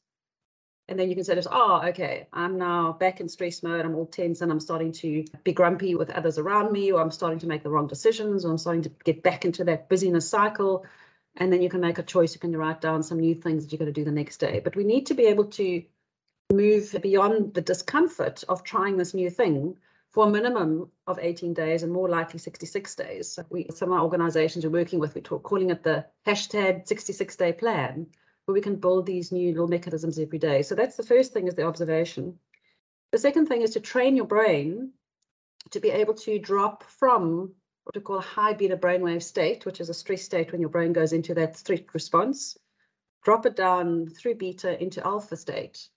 And 0.88 0.99
then 0.99 1.09
you 1.09 1.14
can 1.14 1.25
say, 1.25 1.37
this, 1.37 1.47
oh, 1.47 1.52
ah, 1.52 1.87
okay, 1.88 2.26
I'm 2.32 2.59
now 2.59 2.92
back 2.92 3.20
in 3.20 3.28
stress 3.28 3.62
mode. 3.62 3.85
I'm 3.85 3.94
all 3.94 4.06
tense 4.06 4.40
and 4.40 4.50
I'm 4.50 4.59
starting 4.59 4.90
to 4.92 5.25
be 5.44 5.52
grumpy 5.52 5.94
with 5.94 6.11
others 6.11 6.37
around 6.37 6.73
me, 6.73 6.90
or 6.90 7.00
I'm 7.00 7.12
starting 7.12 7.38
to 7.38 7.47
make 7.47 7.62
the 7.62 7.70
wrong 7.70 7.87
decisions, 7.87 8.44
or 8.44 8.50
I'm 8.50 8.59
starting 8.59 8.82
to 8.82 8.90
get 9.04 9.23
back 9.23 9.44
into 9.44 9.62
that 9.64 9.88
busyness 9.88 10.28
cycle. 10.28 10.85
And 11.37 11.52
then 11.52 11.62
you 11.62 11.68
can 11.68 11.80
make 11.80 11.99
a 11.99 12.02
choice. 12.02 12.35
You 12.35 12.40
can 12.40 12.56
write 12.56 12.80
down 12.80 13.04
some 13.04 13.20
new 13.20 13.37
things 13.37 13.62
that 13.62 13.73
you're 13.73 13.78
going 13.78 13.94
to 13.94 14.00
do 14.00 14.04
the 14.04 14.11
next 14.11 14.38
day. 14.38 14.61
But 14.62 14.75
we 14.75 14.82
need 14.82 15.06
to 15.06 15.14
be 15.14 15.26
able 15.26 15.44
to 15.44 15.82
move 16.52 16.95
beyond 17.02 17.54
the 17.54 17.61
discomfort 17.61 18.45
of 18.49 18.62
trying 18.62 18.97
this 18.97 19.14
new 19.14 19.30
thing 19.30 19.76
for 20.11 20.26
a 20.26 20.30
minimum 20.30 20.90
of 21.07 21.19
18 21.21 21.54
days 21.54 21.83
and 21.83 21.92
more 21.92 22.09
likely 22.09 22.38
66 22.38 22.95
days. 22.97 23.38
We, 23.49 23.66
some 23.73 23.90
of 23.90 23.99
our 23.99 24.04
organizations 24.04 24.64
we're 24.64 24.73
working 24.73 24.99
with, 24.99 25.14
we're 25.14 25.21
talk, 25.21 25.45
calling 25.45 25.71
it 25.71 25.85
the 25.85 26.04
hashtag 26.26 26.88
66 26.88 27.37
day 27.37 27.52
plan, 27.52 28.07
where 28.45 28.54
we 28.54 28.61
can 28.61 28.76
build 28.76 29.07
these 29.07 29.30
new 29.30 29.52
little 29.52 29.69
mechanisms 29.69 30.19
every 30.19 30.38
day. 30.38 30.62
So 30.62 30.75
that's 30.75 30.97
the 30.97 31.04
first 31.04 31.33
thing 31.33 31.47
is 31.47 31.54
the 31.54 31.62
observation. 31.62 32.38
The 33.12 33.19
second 33.19 33.47
thing 33.47 33.62
is 33.62 33.71
to 33.71 33.80
train 33.80 34.16
your 34.16 34.26
brain 34.26 34.92
to 35.71 35.80
be 35.80 35.90
able 35.90 36.14
to 36.14 36.38
drop 36.38 36.83
from 36.83 37.54
what 37.85 37.95
we 37.95 38.00
call 38.00 38.19
a 38.19 38.23
high 38.23 38.54
beta 38.54 38.76
brainwave 38.76 39.23
state, 39.23 39.64
which 39.64 39.80
is 39.80 39.90
a 39.90 39.95
stress 39.95 40.23
state 40.23 40.50
when 40.50 40.61
your 40.61 40.71
brain 40.71 40.92
goes 40.92 41.12
into 41.12 41.35
that 41.35 41.57
threat 41.57 41.87
response, 41.95 42.59
drop 43.23 43.47
it 43.47 43.54
down 43.54 44.09
through 44.09 44.35
beta 44.35 44.83
into 44.83 45.04
alpha 45.07 45.37
state 45.37 45.88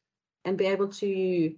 and 0.45 0.57
be 0.57 0.65
able 0.65 0.87
to 0.87 1.55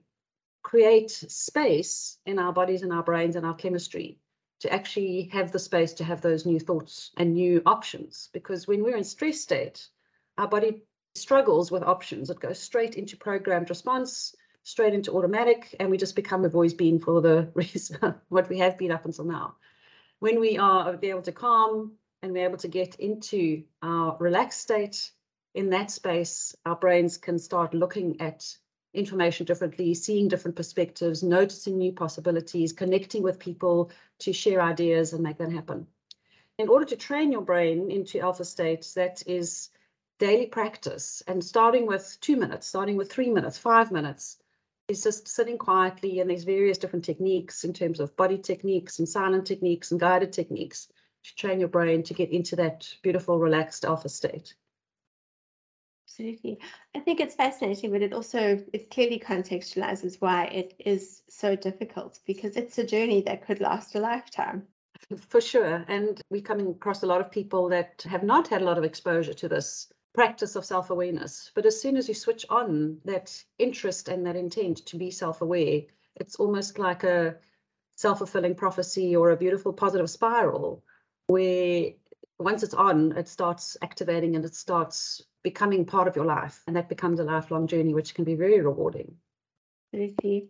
create 0.63 1.11
space 1.11 2.17
in 2.25 2.39
our 2.39 2.51
bodies 2.51 2.81
and 2.81 2.91
our 2.91 3.03
brains 3.03 3.35
and 3.35 3.45
our 3.45 3.53
chemistry 3.53 4.17
to 4.59 4.71
actually 4.71 5.29
have 5.31 5.51
the 5.51 5.59
space 5.59 5.93
to 5.93 6.03
have 6.03 6.21
those 6.21 6.45
new 6.45 6.59
thoughts 6.59 7.11
and 7.17 7.33
new 7.33 7.61
options. 7.65 8.29
Because 8.33 8.67
when 8.67 8.83
we're 8.83 8.97
in 8.97 9.03
stress 9.03 9.41
state, 9.41 9.87
our 10.37 10.47
body 10.47 10.81
struggles 11.13 11.71
with 11.71 11.83
options. 11.83 12.29
It 12.29 12.39
goes 12.39 12.59
straight 12.59 12.95
into 12.95 13.17
programmed 13.17 13.69
response, 13.69 14.35
straight 14.63 14.93
into 14.93 15.11
automatic, 15.11 15.75
and 15.79 15.89
we 15.89 15.97
just 15.97 16.15
become 16.15 16.41
we've 16.41 16.55
always 16.55 16.73
been 16.73 16.99
for 16.99 17.21
the 17.21 17.49
reason 17.55 18.15
what 18.29 18.49
we 18.49 18.57
have 18.59 18.77
been 18.77 18.91
up 18.91 19.05
until 19.05 19.25
now. 19.25 19.55
When 20.19 20.39
we 20.39 20.57
are 20.57 20.89
uh, 20.89 20.97
be 20.97 21.09
able 21.09 21.21
to 21.23 21.31
calm 21.31 21.93
and 22.21 22.31
we're 22.31 22.45
able 22.45 22.57
to 22.57 22.67
get 22.67 22.95
into 22.95 23.63
our 23.81 24.17
relaxed 24.19 24.61
state, 24.61 25.11
in 25.55 25.69
that 25.69 25.89
space, 25.89 26.53
our 26.65 26.75
brains 26.75 27.17
can 27.17 27.39
start 27.39 27.73
looking 27.73 28.19
at 28.19 28.45
information 28.95 29.45
differently, 29.45 29.93
seeing 29.93 30.27
different 30.27 30.55
perspectives, 30.55 31.23
noticing 31.23 31.77
new 31.77 31.91
possibilities, 31.91 32.73
connecting 32.73 33.21
with 33.21 33.39
people 33.39 33.91
to 34.19 34.33
share 34.33 34.61
ideas 34.61 35.13
and 35.13 35.21
make 35.21 35.37
that 35.37 35.51
happen. 35.51 35.87
In 36.57 36.69
order 36.69 36.85
to 36.85 36.95
train 36.95 37.31
your 37.31 37.41
brain 37.41 37.91
into 37.91 38.19
alpha 38.19 38.45
states, 38.45 38.93
that 38.93 39.21
is 39.27 39.69
daily 40.19 40.45
practice 40.47 41.21
and 41.27 41.43
starting 41.43 41.85
with 41.85 42.17
two 42.21 42.37
minutes, 42.37 42.67
starting 42.67 42.95
with 42.95 43.11
three 43.11 43.29
minutes, 43.29 43.57
five 43.57 43.91
minutes, 43.91 44.37
is 44.87 45.03
just 45.03 45.27
sitting 45.27 45.57
quietly 45.57 46.19
and 46.19 46.29
there's 46.29 46.43
various 46.43 46.77
different 46.77 47.03
techniques 47.03 47.63
in 47.63 47.73
terms 47.73 47.99
of 47.99 48.15
body 48.15 48.37
techniques 48.37 48.99
and 48.99 49.09
silent 49.09 49.45
techniques 49.45 49.91
and 49.91 49.99
guided 49.99 50.31
techniques 50.31 50.87
to 51.23 51.35
train 51.35 51.59
your 51.59 51.69
brain 51.69 52.03
to 52.03 52.13
get 52.13 52.29
into 52.29 52.55
that 52.55 52.87
beautiful 53.01 53.39
relaxed 53.39 53.83
alpha 53.83 54.07
state. 54.07 54.53
Absolutely. 56.07 56.59
I 56.95 56.99
think 56.99 57.19
it's 57.19 57.33
fascinating, 57.35 57.91
but 57.91 58.03
it 58.03 58.13
also 58.13 58.63
it 58.71 58.91
clearly 58.91 59.19
contextualizes 59.19 60.21
why 60.21 60.45
it 60.45 60.75
is 60.77 61.23
so 61.27 61.55
difficult 61.55 62.19
because 62.27 62.55
it's 62.55 62.77
a 62.77 62.85
journey 62.85 63.21
that 63.23 63.45
could 63.45 63.59
last 63.59 63.95
a 63.95 63.99
lifetime. 63.99 64.67
For 65.17 65.41
sure. 65.41 65.83
And 65.87 66.21
we're 66.29 66.41
coming 66.41 66.67
across 66.67 67.01
a 67.01 67.07
lot 67.07 67.21
of 67.21 67.31
people 67.31 67.67
that 67.69 68.05
have 68.07 68.23
not 68.23 68.47
had 68.47 68.61
a 68.61 68.65
lot 68.65 68.77
of 68.77 68.83
exposure 68.83 69.33
to 69.33 69.49
this 69.49 69.91
practice 70.13 70.55
of 70.55 70.63
self 70.63 70.91
awareness. 70.91 71.51
But 71.55 71.65
as 71.65 71.81
soon 71.81 71.97
as 71.97 72.07
you 72.07 72.13
switch 72.13 72.45
on 72.49 72.99
that 73.05 73.43
interest 73.57 74.07
and 74.07 74.25
that 74.27 74.35
intent 74.35 74.85
to 74.85 74.97
be 74.97 75.09
self 75.09 75.41
aware, 75.41 75.81
it's 76.17 76.35
almost 76.35 76.77
like 76.77 77.03
a 77.03 77.35
self 77.95 78.19
fulfilling 78.19 78.53
prophecy 78.55 79.15
or 79.15 79.31
a 79.31 79.37
beautiful 79.37 79.73
positive 79.73 80.09
spiral 80.09 80.83
where 81.27 81.91
once 82.37 82.61
it's 82.61 82.75
on, 82.75 83.11
it 83.17 83.27
starts 83.27 83.75
activating 83.81 84.35
and 84.35 84.45
it 84.45 84.53
starts 84.55 85.23
becoming 85.45 85.85
part 85.85 86.07
of 86.07 86.15
your 86.15 86.25
life. 86.25 86.63
And 86.65 86.75
that 86.75 86.89
becomes 86.89 87.19
a 87.19 87.23
lifelong 87.23 87.67
journey, 87.67 87.93
which 87.93 88.15
can 88.15 88.25
be 88.25 88.35
very 88.35 88.59
rewarding. 88.59 89.15
Absolutely. 89.93 90.49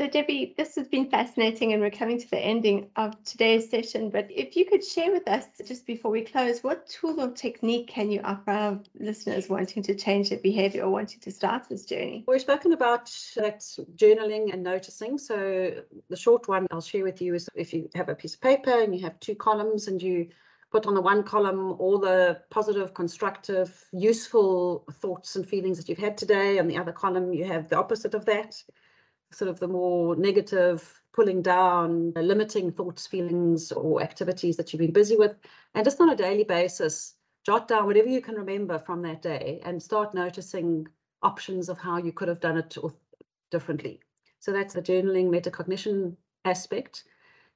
So, 0.00 0.08
Debbie, 0.08 0.54
this 0.56 0.74
has 0.76 0.88
been 0.88 1.10
fascinating, 1.10 1.74
and 1.74 1.82
we're 1.82 1.90
coming 1.90 2.18
to 2.18 2.30
the 2.30 2.38
ending 2.38 2.88
of 2.96 3.22
today's 3.24 3.68
session. 3.68 4.08
But 4.08 4.26
if 4.30 4.56
you 4.56 4.64
could 4.64 4.82
share 4.82 5.12
with 5.12 5.28
us 5.28 5.44
just 5.66 5.86
before 5.86 6.10
we 6.10 6.22
close, 6.22 6.64
what 6.64 6.88
tool 6.88 7.20
or 7.20 7.30
technique 7.30 7.88
can 7.88 8.10
you 8.10 8.20
offer 8.22 8.50
our 8.50 8.80
listeners 8.98 9.50
wanting 9.50 9.82
to 9.82 9.94
change 9.94 10.30
their 10.30 10.38
behavior 10.38 10.84
or 10.84 10.90
wanting 10.90 11.20
to 11.20 11.30
start 11.30 11.68
this 11.68 11.84
journey? 11.84 12.24
We've 12.26 12.40
spoken 12.40 12.72
about 12.72 13.14
that 13.36 13.60
journaling 13.94 14.50
and 14.54 14.62
noticing. 14.62 15.18
So, 15.18 15.74
the 16.08 16.16
short 16.16 16.48
one 16.48 16.66
I'll 16.70 16.80
share 16.80 17.04
with 17.04 17.20
you 17.20 17.34
is 17.34 17.48
if 17.54 17.74
you 17.74 17.90
have 17.94 18.08
a 18.08 18.14
piece 18.14 18.34
of 18.34 18.40
paper 18.40 18.82
and 18.82 18.96
you 18.96 19.02
have 19.02 19.20
two 19.20 19.34
columns 19.34 19.88
and 19.88 20.02
you 20.02 20.28
put 20.72 20.86
on 20.86 20.94
the 20.94 21.00
one 21.00 21.22
column 21.22 21.72
all 21.78 21.98
the 21.98 22.40
positive, 22.50 22.94
constructive, 22.94 23.84
useful 23.92 24.84
thoughts 25.00 25.36
and 25.36 25.46
feelings 25.46 25.76
that 25.76 25.88
you've 25.88 25.98
had 25.98 26.16
today. 26.16 26.58
On 26.58 26.66
the 26.66 26.78
other 26.78 26.92
column, 26.92 27.32
you 27.34 27.44
have 27.44 27.68
the 27.68 27.76
opposite 27.76 28.14
of 28.14 28.24
that, 28.24 28.60
sort 29.30 29.50
of 29.50 29.60
the 29.60 29.68
more 29.68 30.16
negative, 30.16 31.02
pulling 31.12 31.42
down, 31.42 32.12
limiting 32.16 32.72
thoughts, 32.72 33.06
feelings, 33.06 33.70
or 33.70 34.02
activities 34.02 34.56
that 34.56 34.72
you've 34.72 34.80
been 34.80 34.92
busy 34.92 35.16
with. 35.16 35.36
And 35.74 35.84
just 35.84 36.00
on 36.00 36.08
a 36.08 36.16
daily 36.16 36.44
basis, 36.44 37.16
jot 37.44 37.68
down 37.68 37.84
whatever 37.84 38.08
you 38.08 38.22
can 38.22 38.36
remember 38.36 38.78
from 38.78 39.02
that 39.02 39.20
day 39.20 39.60
and 39.66 39.82
start 39.82 40.14
noticing 40.14 40.88
options 41.22 41.68
of 41.68 41.78
how 41.78 41.98
you 41.98 42.12
could 42.12 42.28
have 42.28 42.40
done 42.40 42.56
it 42.56 42.74
differently. 43.50 44.00
So 44.40 44.52
that's 44.52 44.72
the 44.72 44.80
journaling 44.82 45.28
metacognition 45.28 46.16
aspect. 46.46 47.04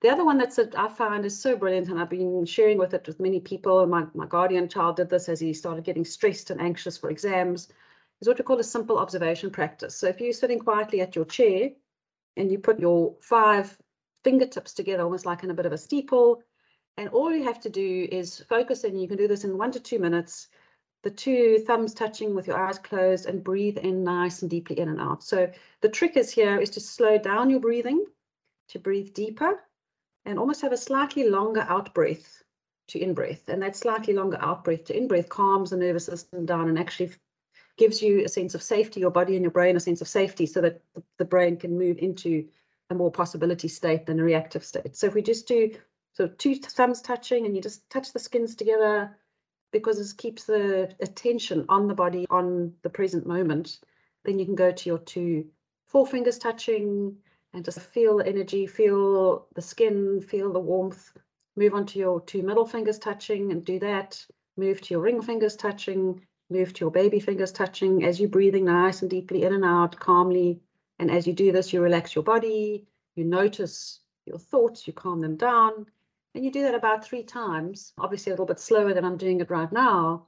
The 0.03 0.11
other 0.11 0.27
one 0.27 0.37
that's 0.37 0.57
that 0.57 0.79
I 0.79 0.89
find 0.89 1.25
is 1.25 1.41
so 1.41 1.57
brilliant, 1.57 1.89
and 1.89 1.99
I've 1.99 2.11
been 2.11 2.45
sharing 2.45 2.77
with 2.77 2.93
it 2.93 3.07
with 3.07 3.19
many 3.19 3.41
people. 3.41 3.87
My, 3.87 4.07
my 4.15 4.27
guardian 4.27 4.69
child 4.69 4.97
did 4.97 5.09
this 5.09 5.29
as 5.29 5.41
he 5.41 5.55
started 5.55 5.85
getting 5.85 6.05
stressed 6.05 6.51
and 6.51 6.61
anxious 6.61 6.99
for 6.99 7.09
exams, 7.09 7.69
is 8.21 8.29
what 8.29 8.39
we 8.39 8.45
call 8.45 8.61
a 8.61 8.65
simple 8.65 8.99
observation 8.99 9.51
practice. 9.51 9.97
So 9.97 10.07
if 10.07 10.21
you're 10.21 10.35
sitting 10.35 10.59
quietly 10.59 11.01
at 11.01 11.17
your 11.17 11.25
chair 11.25 11.71
and 12.37 12.53
you 12.53 12.59
put 12.59 12.79
your 12.79 13.17
five 13.23 13.77
fingertips 14.23 14.75
together, 14.75 15.03
almost 15.03 15.25
like 15.25 15.43
in 15.45 15.51
a 15.51 15.55
bit 15.55 15.67
of 15.67 15.73
a 15.73 15.79
steeple, 15.79 16.43
and 16.99 17.09
all 17.09 17.35
you 17.35 17.45
have 17.45 17.61
to 17.61 17.71
do 17.71 18.07
is 18.13 18.41
focus 18.51 18.85
and 18.85 19.01
you 19.01 19.09
can 19.09 19.17
do 19.17 19.29
this 19.29 19.45
in 19.45 19.57
one 19.57 19.73
to 19.73 19.81
two 19.81 19.99
minutes, 19.99 20.49
the 21.05 21.11
two 21.11 21.59
thumbs 21.67 21.95
touching 21.95 22.35
with 22.35 22.47
your 22.47 22.59
eyes 22.59 22.79
closed 22.79 23.27
and 23.27 23.43
breathe 23.43 23.79
in 23.79 24.05
nice 24.05 24.43
and 24.43 24.51
deeply 24.51 24.79
in 24.79 24.91
and 24.91 25.01
out. 25.01 25.25
So 25.25 25.51
the 25.81 25.89
trick 25.89 26.19
is 26.19 26.31
here 26.31 26.59
is 26.59 26.71
to 26.71 26.81
slow 26.81 27.17
down 27.17 27.49
your 27.49 27.61
breathing, 27.61 28.05
to 28.69 28.79
breathe 28.79 29.15
deeper 29.15 29.63
and 30.27 30.39
almost 30.39 30.61
have 30.61 30.73
a 30.73 30.77
slightly 30.77 31.31
longer 31.31 31.65
out 31.69 31.95
breath 31.95 32.43
to 32.89 32.99
in 32.99 33.15
breath. 33.15 33.49
And 33.49 33.63
that 33.63 33.77
slightly 33.77 34.13
longer 34.13 34.39
out 34.41 34.65
breath 34.65 34.85
to 34.85 34.97
in 34.97 35.09
breath 35.09 35.29
calms 35.29 35.71
the 35.71 35.77
nervous 35.77 36.07
system 36.07 36.45
down 36.45 36.69
and 36.69 36.79
actually 36.79 37.13
gives 37.79 38.03
you 38.03 38.25
a 38.25 38.29
sense 38.29 38.55
of 38.55 38.63
safety, 38.63 39.01
your 39.01 39.11
body 39.11 39.37
and 39.37 39.43
your 39.43 39.51
brain 39.51 39.77
a 39.77 39.81
sense 39.81 40.01
of 40.01 40.09
safety 40.09 40.47
so 40.47 40.61
that 40.61 40.83
the 41.19 41.25
brain 41.25 41.57
can 41.57 41.79
move 41.79 41.99
into 41.99 42.47
a 42.91 42.95
more 42.95 43.11
possibility 43.11 43.69
state 43.69 44.07
than 44.07 44.21
a 44.21 44.23
reactive 44.23 44.65
state. 44.65 44.97
So 44.97 45.07
if 45.07 45.15
we 45.15 45.23
just 45.23 45.47
do 45.47 45.71
so 46.13 46.29
two 46.29 46.57
thumbs 46.57 47.03
touching 47.03 47.45
and 47.45 47.55
you 47.55 47.61
just 47.61 47.89
touch 47.91 48.13
the 48.13 48.19
skins 48.19 48.55
together 48.55 49.15
because 49.71 49.99
this 49.99 50.13
keeps 50.13 50.45
the 50.45 50.95
attention 51.01 51.67
on 51.69 51.89
the 51.89 51.95
body 51.95 52.27
on 52.31 52.73
the 52.83 52.89
present 52.89 53.27
moment, 53.27 53.81
then 54.25 54.39
you 54.39 54.47
can 54.47 54.55
go 54.55 54.73
to 54.73 54.89
your 54.89 54.99
two 54.99 55.47
forefingers 55.93 56.41
touching, 56.41 57.17
and 57.57 57.65
just 57.65 57.81
feel 57.81 58.19
the 58.19 58.27
energy, 58.27 58.67
feel 58.67 59.47
the 59.55 59.63
skin, 59.63 60.21
feel 60.21 60.53
the 60.53 60.61
warmth. 60.61 61.17
Move 61.57 61.73
on 61.73 61.87
to 61.87 61.99
your 61.99 62.21
two 62.21 62.43
middle 62.43 62.67
fingers 62.67 62.99
touching 62.99 63.51
and 63.51 63.65
do 63.65 63.79
that. 63.79 64.23
Move 64.59 64.83
to 64.83 64.93
your 64.93 65.01
ring 65.01 65.23
fingers 65.23 65.57
touching, 65.57 66.21
move 66.51 66.75
to 66.75 66.85
your 66.85 66.91
baby 66.91 67.19
fingers 67.19 67.53
touching 67.53 68.05
as 68.05 68.21
you're 68.21 68.29
breathing 68.29 68.67
nice 68.67 69.01
and 69.01 69.11
deeply 69.11 69.43
in 69.43 69.55
and 69.55 69.65
out 69.65 69.99
calmly. 69.99 70.61
And 70.99 71.11
as 71.11 71.27
you 71.27 71.33
do 71.33 71.51
this, 71.51 71.73
you 71.73 71.81
relax 71.81 72.15
your 72.15 72.25
body, 72.25 72.87
you 73.15 73.25
notice 73.25 74.01
your 74.27 74.39
thoughts, 74.39 74.87
you 74.87 74.93
calm 74.93 75.23
them 75.23 75.37
down. 75.37 75.87
And 76.35 76.45
you 76.45 76.53
do 76.53 76.61
that 76.61 76.75
about 76.75 77.07
three 77.07 77.23
times, 77.23 77.95
obviously 77.97 78.33
a 78.33 78.35
little 78.35 78.45
bit 78.45 78.61
slower 78.61 78.93
than 78.93 79.07
I'm 79.07 79.17
doing 79.17 79.41
it 79.41 79.51
right 79.51 79.73
now. 79.73 80.27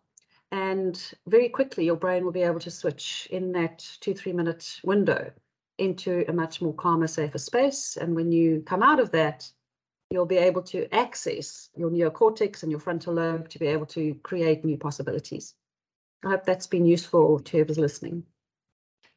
And 0.51 0.99
very 1.27 1.51
quickly, 1.51 1.85
your 1.85 1.97
brain 1.97 2.25
will 2.25 2.33
be 2.33 2.43
able 2.43 2.61
to 2.61 2.71
switch 2.71 3.29
in 3.31 3.53
that 3.53 3.87
two, 4.01 4.15
three 4.15 4.33
minute 4.33 4.81
window 4.83 5.31
into 5.79 6.25
a 6.29 6.33
much 6.33 6.61
more 6.61 6.75
calmer, 6.75 7.07
safer 7.07 7.39
space. 7.39 7.97
And 7.97 8.15
when 8.15 8.33
you 8.33 8.63
come 8.67 8.83
out 8.83 9.01
of 9.01 9.11
that, 9.13 9.51
you'll 10.11 10.27
be 10.27 10.37
able 10.37 10.63
to 10.63 10.93
access 10.95 11.71
your 11.77 11.91
neocortex 11.91 12.63
and 12.63 12.71
your 12.71 12.81
frontal 12.81 13.15
lobe 13.15 13.49
to 13.51 13.59
be 13.59 13.67
able 13.67 13.87
to 13.87 14.15
create 14.23 14.65
new 14.65 14.77
possibilities. 14.77 15.55
I 16.25 16.31
hope 16.31 16.45
that's 16.45 16.67
been 16.67 16.85
useful 16.85 17.39
to 17.39 17.57
whoever's 17.57 17.79
listening. 17.79 18.25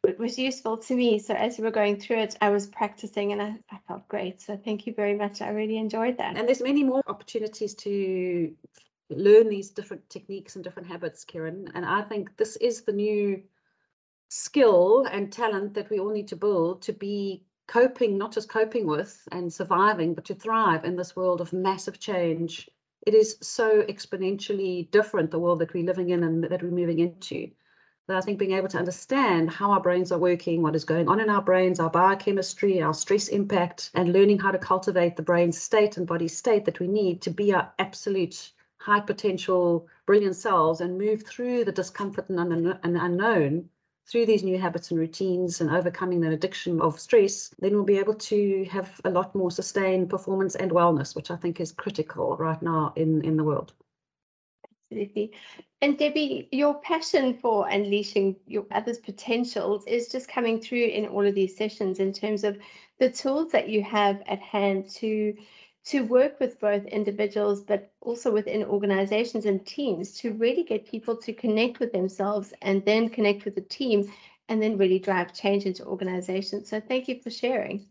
It 0.03 0.19
was 0.19 0.37
useful 0.37 0.77
to 0.77 0.95
me. 0.95 1.19
So 1.19 1.33
as 1.33 1.57
you 1.57 1.63
were 1.63 1.71
going 1.71 1.99
through 1.99 2.19
it, 2.19 2.37
I 2.41 2.49
was 2.49 2.67
practicing 2.67 3.31
and 3.33 3.41
I, 3.41 3.55
I 3.71 3.79
felt 3.87 4.07
great. 4.07 4.41
So 4.41 4.57
thank 4.57 4.87
you 4.87 4.93
very 4.93 5.15
much. 5.15 5.41
I 5.41 5.49
really 5.49 5.77
enjoyed 5.77 6.17
that. 6.17 6.37
And 6.37 6.47
there's 6.47 6.61
many 6.61 6.83
more 6.83 7.03
opportunities 7.07 7.75
to 7.75 8.51
learn 9.09 9.49
these 9.49 9.69
different 9.69 10.09
techniques 10.09 10.55
and 10.55 10.63
different 10.63 10.87
habits, 10.87 11.23
Karen. 11.23 11.67
And 11.75 11.85
I 11.85 12.01
think 12.01 12.35
this 12.37 12.55
is 12.57 12.81
the 12.81 12.93
new 12.93 13.43
skill 14.31 15.05
and 15.11 15.31
talent 15.31 15.73
that 15.73 15.89
we 15.89 15.99
all 15.99 16.11
need 16.11 16.27
to 16.29 16.35
build 16.35 16.81
to 16.81 16.93
be 16.93 17.43
coping, 17.67 18.17
not 18.17 18.31
just 18.31 18.49
coping 18.49 18.87
with 18.87 19.27
and 19.31 19.51
surviving, 19.51 20.13
but 20.13 20.25
to 20.25 20.35
thrive 20.35 20.85
in 20.85 20.95
this 20.95 21.15
world 21.15 21.41
of 21.41 21.53
massive 21.53 21.99
change 21.99 22.69
it 23.07 23.15
is 23.15 23.37
so 23.41 23.81
exponentially 23.83 24.89
different, 24.91 25.31
the 25.31 25.39
world 25.39 25.59
that 25.59 25.73
we're 25.73 25.85
living 25.85 26.09
in 26.09 26.23
and 26.23 26.43
that 26.43 26.61
we're 26.61 26.69
moving 26.69 26.99
into. 26.99 27.49
That 28.07 28.17
I 28.17 28.21
think 28.21 28.37
being 28.37 28.51
able 28.51 28.67
to 28.69 28.77
understand 28.77 29.49
how 29.49 29.71
our 29.71 29.81
brains 29.81 30.11
are 30.11 30.19
working, 30.19 30.61
what 30.61 30.75
is 30.75 30.85
going 30.85 31.07
on 31.07 31.19
in 31.19 31.29
our 31.29 31.41
brains, 31.41 31.79
our 31.79 31.89
biochemistry, 31.89 32.81
our 32.81 32.93
stress 32.93 33.27
impact, 33.27 33.89
and 33.95 34.13
learning 34.13 34.37
how 34.39 34.51
to 34.51 34.59
cultivate 34.59 35.15
the 35.15 35.23
brain 35.23 35.51
state 35.51 35.97
and 35.97 36.05
body 36.05 36.27
state 36.27 36.65
that 36.65 36.79
we 36.79 36.87
need 36.87 37.21
to 37.23 37.31
be 37.31 37.53
our 37.53 37.71
absolute 37.79 38.51
high 38.77 38.99
potential, 38.99 39.87
brilliant 40.05 40.35
selves 40.35 40.81
and 40.81 40.97
move 40.97 41.23
through 41.23 41.65
the 41.65 41.71
discomfort 41.71 42.29
and, 42.29 42.39
un- 42.39 42.79
and 42.83 42.97
unknown 42.97 43.69
through 44.11 44.25
these 44.25 44.43
new 44.43 44.59
habits 44.59 44.91
and 44.91 44.99
routines 44.99 45.61
and 45.61 45.69
overcoming 45.69 46.19
that 46.19 46.33
addiction 46.33 46.81
of 46.81 46.99
stress, 46.99 47.49
then 47.59 47.73
we'll 47.73 47.85
be 47.85 47.97
able 47.97 48.13
to 48.13 48.65
have 48.65 48.99
a 49.05 49.09
lot 49.09 49.33
more 49.33 49.49
sustained 49.49 50.09
performance 50.09 50.55
and 50.55 50.71
wellness, 50.71 51.15
which 51.15 51.31
I 51.31 51.37
think 51.37 51.61
is 51.61 51.71
critical 51.71 52.35
right 52.35 52.61
now 52.61 52.91
in, 52.97 53.23
in 53.23 53.37
the 53.37 53.43
world. 53.43 53.73
Absolutely. 54.91 55.31
And 55.81 55.97
Debbie, 55.97 56.49
your 56.51 56.75
passion 56.81 57.33
for 57.33 57.69
unleashing 57.69 58.35
your 58.45 58.65
others' 58.71 58.99
potentials 58.99 59.85
is 59.87 60.09
just 60.09 60.27
coming 60.27 60.59
through 60.59 60.83
in 60.83 61.05
all 61.05 61.25
of 61.25 61.33
these 61.33 61.55
sessions 61.55 61.99
in 61.99 62.11
terms 62.11 62.43
of 62.43 62.57
the 62.99 63.09
tools 63.09 63.53
that 63.53 63.69
you 63.69 63.81
have 63.81 64.21
at 64.27 64.39
hand 64.39 64.89
to 64.89 65.33
to 65.83 66.03
work 66.05 66.39
with 66.39 66.59
both 66.59 66.85
individuals 66.85 67.61
but 67.61 67.91
also 68.01 68.31
within 68.31 68.63
organizations 68.63 69.45
and 69.45 69.65
teams 69.65 70.17
to 70.19 70.33
really 70.33 70.63
get 70.63 70.85
people 70.85 71.15
to 71.17 71.33
connect 71.33 71.79
with 71.79 71.91
themselves 71.91 72.53
and 72.61 72.85
then 72.85 73.09
connect 73.09 73.45
with 73.45 73.55
the 73.55 73.61
team 73.61 74.11
and 74.47 74.61
then 74.61 74.77
really 74.77 74.99
drive 74.99 75.33
change 75.33 75.65
into 75.65 75.85
organizations. 75.85 76.69
So 76.69 76.79
thank 76.79 77.07
you 77.07 77.19
for 77.21 77.31
sharing. 77.31 77.87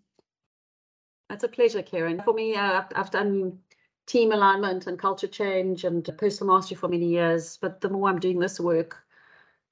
That's 1.29 1.45
a 1.45 1.49
pleasure, 1.49 1.83
Karen. 1.83 2.21
For 2.25 2.35
me, 2.35 2.55
uh, 2.55 2.83
I've, 2.95 3.11
done 3.11 3.59
team 4.07 4.33
alignment 4.33 4.87
and 4.87 4.99
culture 4.99 5.29
change 5.29 5.85
and 5.85 6.09
personal 6.19 6.55
mastery 6.55 6.77
for 6.77 6.89
many 6.89 7.07
years. 7.07 7.57
But 7.57 7.81
the 7.81 7.89
more 7.89 8.09
I'm 8.09 8.19
doing 8.19 8.41
this 8.41 8.59
work, 8.59 8.97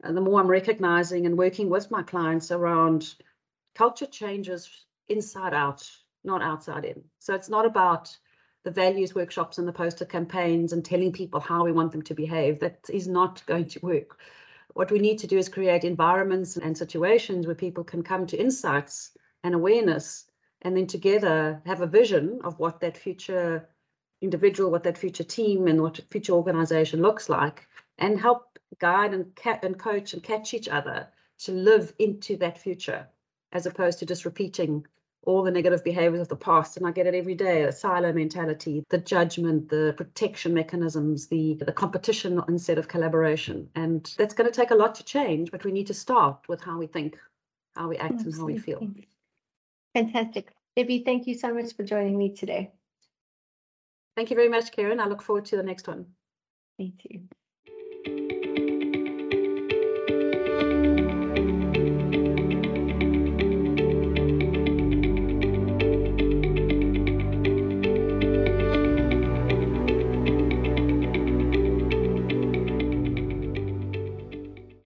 and 0.05 0.17
the 0.17 0.21
more 0.21 0.41
I'm 0.41 0.47
recognizing 0.47 1.27
and 1.27 1.37
working 1.37 1.69
with 1.69 1.91
my 1.91 2.03
clients 2.03 2.53
around 2.53 3.15
culture 3.75 4.07
changes 4.07 4.87
inside 5.09 5.53
out, 5.55 5.91
not 6.25 6.43
outside 6.43 6.85
in. 6.85 7.03
So 7.19 7.35
it's 7.35 7.49
not 7.49 7.67
about 7.67 8.17
the 8.65 8.71
values 8.71 9.15
workshops 9.15 9.59
and 9.59 9.67
the 9.67 9.73
poster 9.73 10.05
campaigns 10.05 10.73
and 10.73 10.85
telling 10.85 11.13
people 11.13 11.41
how 11.41 11.65
we 11.65 11.73
want 11.73 11.93
them 11.93 12.03
to 12.03 12.15
behave. 12.15 12.61
That 12.61 12.81
is 12.93 13.09
not 13.09 13.43
going 13.47 13.67
to 13.69 13.81
work. 13.81 14.19
What 14.75 14.91
we 14.91 14.99
need 14.99 15.19
to 15.21 15.27
do 15.27 15.39
is 15.39 15.49
create 15.49 15.85
environments 15.85 16.57
and 16.57 16.77
situations 16.77 17.47
where 17.47 17.55
people 17.55 17.85
can 17.85 18.03
come 18.03 18.27
to 18.27 18.37
insights 18.41 19.17
and 19.45 19.55
awareness 19.55 20.27
and 20.63 20.77
then 20.77 20.87
together 20.87 21.63
have 21.67 21.81
a 21.81 21.87
vision 21.87 22.41
of 22.45 22.59
what 22.59 22.81
that 22.81 22.97
future 22.97 23.69
individual, 24.21 24.71
what 24.71 24.83
that 24.83 24.99
future 24.99 25.25
team 25.25 25.69
and 25.69 25.81
what 25.81 26.01
future 26.11 26.33
organization 26.33 27.01
looks 27.01 27.29
like, 27.29 27.69
and 27.99 28.21
help 28.21 28.59
guide 28.79 29.15
and, 29.15 29.35
ca- 29.37 29.61
and 29.63 29.79
coach 29.79 30.13
and 30.13 30.23
catch 30.23 30.53
each 30.53 30.69
other 30.69 31.09
to 31.39 31.53
live 31.53 31.93
into 31.99 32.37
that 32.37 32.59
future, 32.59 33.07
as 33.53 33.67
opposed 33.67 33.99
to 34.01 34.07
just 34.07 34.25
repeating 34.25 34.85
all 35.25 35.43
the 35.43 35.51
negative 35.51 35.85
behaviors 35.85 36.23
of 36.23 36.29
the 36.29 36.37
past. 36.37 36.77
And 36.77 36.87
I 36.87 36.91
get 36.91 37.07
it 37.07 37.15
every 37.15 37.35
day: 37.35 37.65
the 37.65 37.73
silo 37.73 38.13
mentality, 38.13 38.85
the 38.89 38.99
judgment, 38.99 39.69
the 39.69 39.95
protection 39.97 40.55
mechanisms, 40.55 41.27
the 41.27 41.55
the 41.55 41.73
competition 41.73 42.41
instead 42.49 42.79
of 42.79 42.89
collaboration. 42.89 43.69
And 43.75 44.13
that's 44.17 44.35
going 44.35 44.51
to 44.51 44.57
take 44.57 44.71
a 44.71 44.75
lot 44.77 44.95
to 44.97 45.05
change, 45.05 45.51
but 45.51 45.65
we 45.65 45.73
need 45.73 45.87
to 45.89 45.95
start 45.95 46.49
with 46.49 46.61
how 46.61 46.79
we 46.79 46.87
think, 46.87 47.19
how 47.75 47.89
we 47.89 47.97
act, 47.97 48.25
and 48.25 48.35
how 48.35 48.47
we 48.47 48.59
feel. 48.59 48.87
Fantastic. 49.95 50.53
Debbie, 50.77 51.03
thank 51.05 51.27
you 51.27 51.35
so 51.35 51.53
much 51.53 51.75
for 51.75 51.83
joining 51.83 52.17
me 52.17 52.35
today. 52.35 52.71
Thank 54.17 54.31
you 54.31 54.37
very 54.37 54.49
much, 54.49 54.73
Karen. 54.73 55.01
I 55.01 55.07
look 55.07 55.23
forward 55.23 55.45
to 55.47 55.57
the 55.57 55.63
next 55.63 55.89
one. 55.89 56.07
Me 56.79 56.95
too. 57.03 57.21